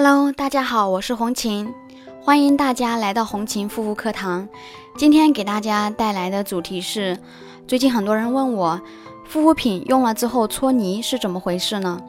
[0.00, 1.74] Hello，大家好，我是红琴，
[2.22, 4.48] 欢迎大家来到红琴护肤课堂。
[4.96, 7.18] 今天给大家带来的主题是，
[7.66, 8.80] 最近很多人问我，
[9.24, 12.00] 护肤品用了之后搓泥是怎么回事呢？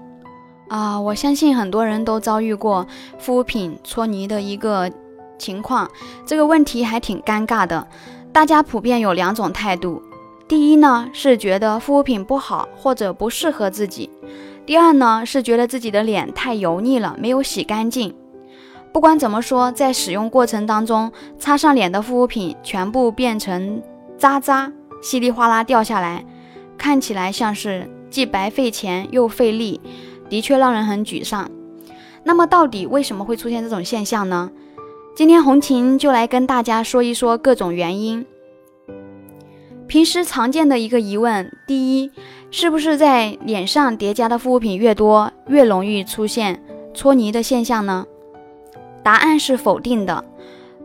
[0.68, 2.84] 啊，我相信很多人都遭遇过
[3.14, 4.92] 护肤品搓泥的一个
[5.40, 5.90] 情况，
[6.28, 7.88] 这个问题还挺尴尬的。
[8.32, 10.00] 大家普遍有两种态度，
[10.48, 14.12] 第一呢是觉得护肤品不好或者不适合自己。
[14.70, 18.14] 第二呢，是觉得自己的脸太油腻了，没有洗干净。
[18.94, 23.82] 不管怎么说，在使用过程当中，擦上脸的护肤品全部变成
[24.16, 24.72] 渣渣，
[25.02, 26.24] 稀里哗啦掉下来，
[26.78, 29.82] 看起来像是既白费钱又费力，
[30.30, 31.50] 的确让人很沮丧。
[32.24, 34.52] 那么，到底为什么会出现这种现象呢？
[35.16, 38.24] 今天红琴就来跟大家说一说各种原因。
[39.90, 42.12] 平时常见的一个疑问，第一。
[42.52, 46.64] 是不是在脸上叠加的护肤品越多，越容易出现
[46.96, 48.06] 搓泥的现象呢？
[49.04, 50.24] 答案是否定的。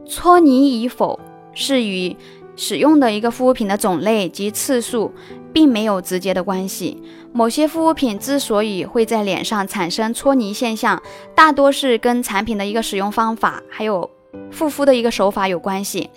[0.06, 1.18] 搓泥与否
[1.54, 2.14] 是与
[2.56, 5.12] 使用的一个护肤品的种类及次数
[5.54, 7.02] 并没有直接的关系。
[7.32, 11.02] 某些护肤品之所以会在脸上产生搓泥现象，
[11.34, 14.10] 大多是跟产品的一个使用方法还有
[14.58, 16.10] 护肤的一个手法有关系。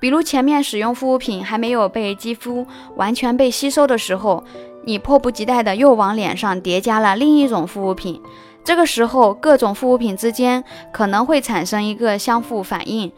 [0.00, 4.44] 比如前面使用护肤品还没有被肌肤完全被吸收的时候。
[4.88, 8.22] 你迫不及待的又往脸上叠加了另一种护肤品，
[8.62, 13.10] 这个时候各种护肤品之间可能会产生一个相互反应，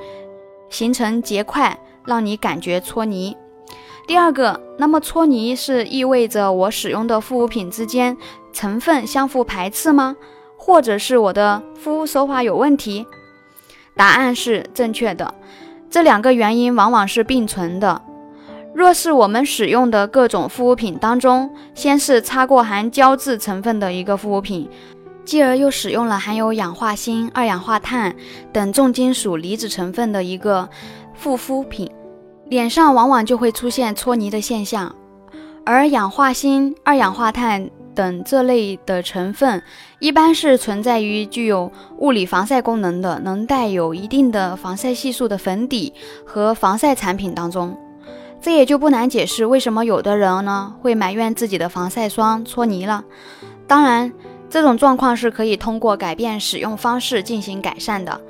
[0.71, 3.37] 形成结块，让你感觉搓泥。
[4.07, 8.17] 第二个，那么搓泥是意味着我使用的护肤品之间
[8.51, 10.17] 成分相互排斥吗？
[10.57, 13.07] 或者是我的护肤手法有问题？
[13.95, 15.35] 答案是正确的，
[15.91, 18.03] 这两个原因往往是并存的。
[18.75, 24.71] 若是我们使用的各种护肤品当中，先是擦过含胶质成分的一个护肤品，
[25.25, 28.15] 继而又使用了含有氧化锌、二氧化碳
[28.53, 30.69] 等重金属离子成分的一个
[31.21, 31.91] 护肤品，
[32.45, 34.95] 脸上往往就会出现搓泥的现象。
[35.65, 37.69] 而氧化锌、二氧化碳
[37.99, 39.61] 等这类的成分，
[39.99, 45.93] 一般是存在于具有物理防晒功能的、能带有一定的防晒系数的粉底
[46.25, 47.77] 和防晒产品当中。
[48.41, 53.03] 这也就不难解释为什么有的人呢会埋怨自己的防晒霜搓泥了。
[53.67, 54.13] 当然，
[54.49, 58.21] 这种状况是可以通过改变使用方式进行改善的。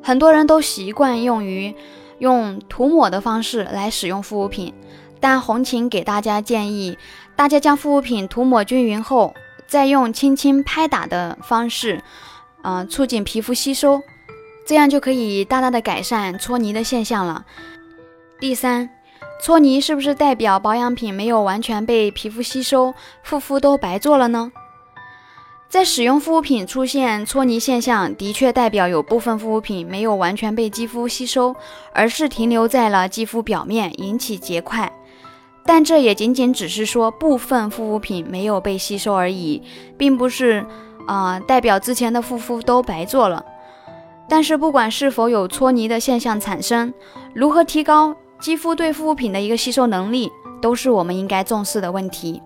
[0.00, 1.74] 很多人都习惯用于
[2.16, 4.72] 用涂抹的方式来使用护肤品，
[5.20, 6.96] 但红琴给大家建议，
[7.36, 9.34] 大家将护肤品涂抹均匀后，
[9.66, 12.02] 再用轻轻拍打的方式，
[12.62, 14.02] 嗯，促进皮肤吸收，
[14.66, 17.44] 这样就可以大大的改善搓泥的现象了。
[18.40, 18.90] 第三。
[19.40, 22.94] 搓泥是不是代表保养品没有完全被皮肤吸收，
[23.28, 24.52] 护肤都白做了呢？
[25.68, 31.56] 在使用护肤品出现搓泥现象，的确代表有部分护肤品没有完全被肌肤吸收，
[31.92, 34.92] 而是停留在了肌肤表面，引起结块。
[35.74, 39.62] 但这也仅仅只是说部分护肤品没有被吸收而已，
[39.96, 40.66] 并不是
[41.06, 43.42] 啊代表之前的护肤都白做了。
[44.28, 46.92] 但是不管是否有搓泥的现象产生，
[47.32, 48.14] 如何提高？
[48.38, 52.42] 肌肤对护肤品的一个吸收能力，都是我们应该重视的问题。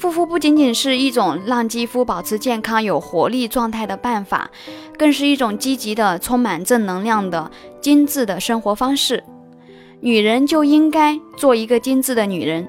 [0.00, 4.48] 护肤不仅仅是一种让肌肤保持健康、有活力状态的办法，
[4.96, 7.50] 更是一种积极的、充满正能量的
[7.80, 9.24] 精致的生活方式。
[10.04, 12.68] 女人就应该做一个精致的女人，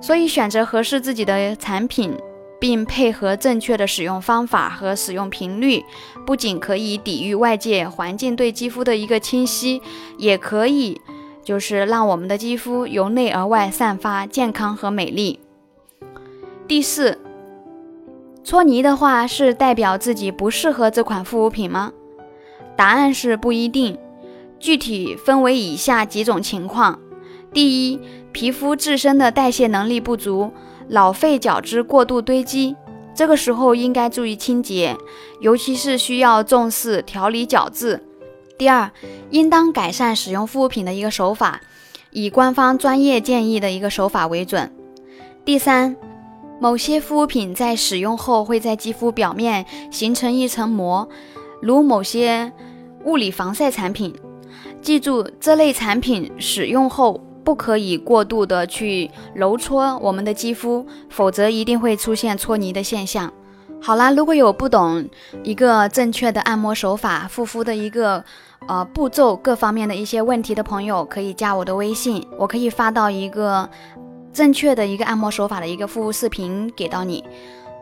[0.00, 2.16] 所以选择合适自己的产品。
[2.60, 5.84] 并配合正确的使用方法和使用频率，
[6.24, 9.82] 不仅可以抵御外界环境对肌肤的一个侵袭，
[10.16, 11.00] 也可以
[11.42, 15.40] 就是让我们的肌肤由内而外散发健康和美丽。
[16.68, 17.18] 第四，
[18.44, 21.92] 搓泥的话是代表自己不适合这款护肤品吗？
[22.76, 23.98] 答案是不一定，
[24.62, 27.00] 具体分为以下几种情况：
[27.52, 27.98] 第一，
[28.30, 30.52] 皮肤自身的代谢能力不足。
[30.88, 32.76] 老废角质过度堆积，
[33.12, 34.96] 这个时候应该注意清洁，
[35.40, 38.04] 尤其是需要重视调理角质。
[38.56, 38.88] 第二，
[39.30, 41.60] 应当改善使用护肤品的一个手法，
[42.12, 44.72] 以官方专业建议的一个手法为准。
[45.44, 45.96] 第三，
[46.60, 51.08] 某些护肤品在使用后会在肌肤表面形成一层膜，
[51.60, 52.52] 如某些
[53.04, 54.14] 物理防晒产品。
[54.82, 57.20] 记住，这类产品使用后。
[57.44, 63.32] 不可以过度的去揉搓我们的肌肤，否则一定会出现搓泥的现象。
[63.80, 65.04] 好啦，如果有不懂
[65.42, 68.24] 一个正确的按摩手法、护肤的一个
[68.68, 73.68] 呃步骤各方面的一些问题的朋友，可以加我的微信，我可以发到一个
[74.32, 77.24] 正确的一个按摩手法的一个护肤视频给到你。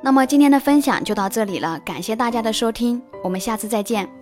[0.03, 4.20] 那么今天的分享就到这里了，感谢大家的收听，我们下次再见。